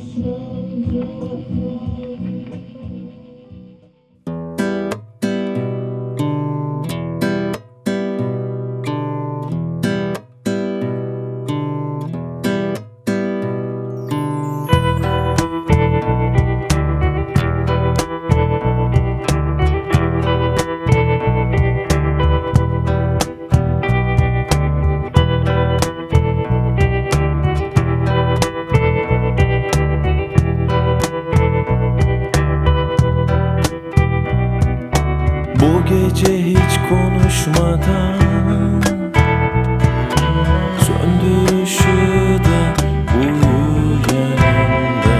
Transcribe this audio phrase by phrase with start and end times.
[0.00, 0.24] yeah,
[1.50, 1.89] you.
[35.60, 38.20] Bu gece hiç konuşmadan
[40.78, 42.60] Söndür ışığı da
[43.18, 43.34] uyu
[44.12, 45.16] yanımda.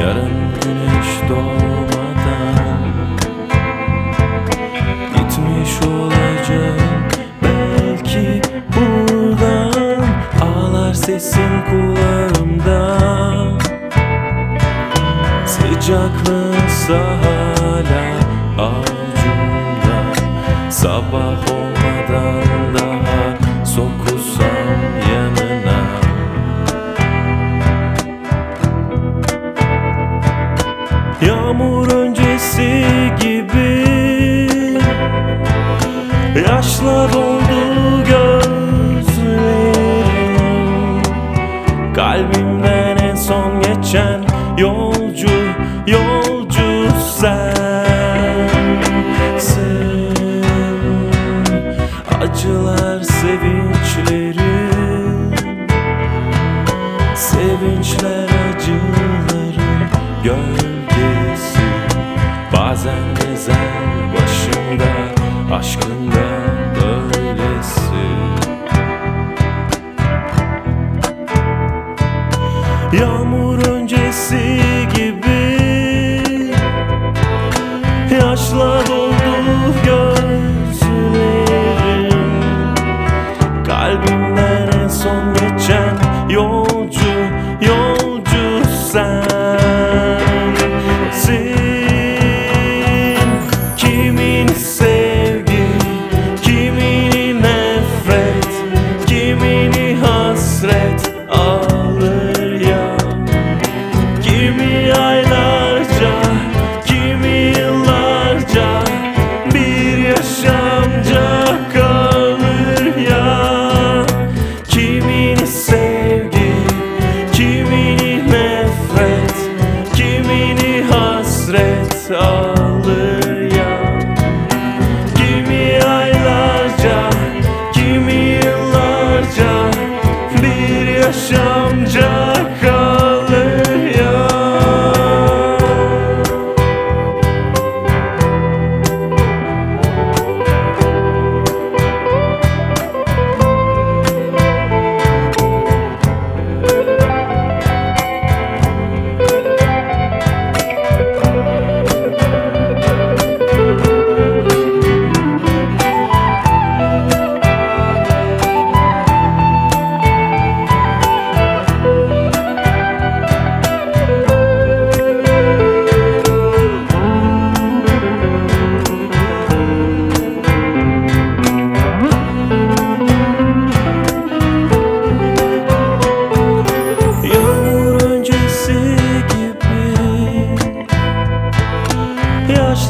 [0.00, 2.82] Yarın güneş doğmadan
[5.14, 7.02] Gitmiş olacağım.
[7.42, 8.42] Belki
[8.76, 10.04] buradan
[10.42, 12.98] Ağlar sesin kulağımda.
[15.46, 18.02] Sıcaklığınsa hala
[18.58, 19.31] avucumda
[20.82, 22.42] Sabah olmadan
[22.74, 24.80] daha sokulsam
[25.12, 25.80] yanına.
[31.26, 32.84] Yağmur öncesi
[33.20, 33.86] gibi
[36.48, 39.42] Yaşla doldu gözlerim.
[41.94, 44.31] Kalbimden en son geçen
[52.82, 54.42] Acılar sevinçlerim
[57.16, 59.54] Sevinçler acıların
[60.24, 61.58] gölgesi.
[62.52, 63.56] Bazen gezer
[64.14, 64.92] başımda
[65.54, 66.24] aşkında
[66.74, 68.04] böylesi.
[73.00, 74.61] Yağmur öncesi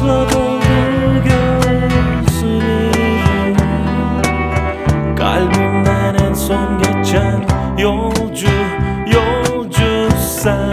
[0.03, 2.65] yaşla doldu gözlerim
[5.15, 7.45] Kalbimden en son geçen
[7.77, 8.47] yolcu,
[9.07, 10.63] yolcu sensin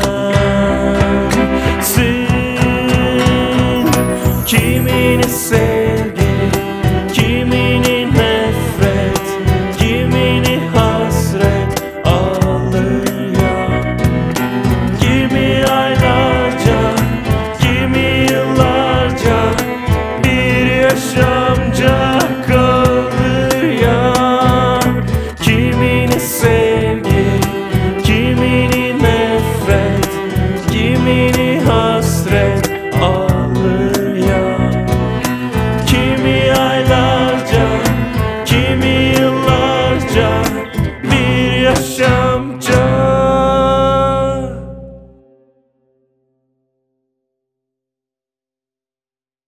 [4.47, 5.90] Kimini sev